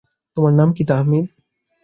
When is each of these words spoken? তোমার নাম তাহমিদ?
তোমার 0.37 0.53
নাম 0.53 0.69
তাহমিদ? 0.89 1.25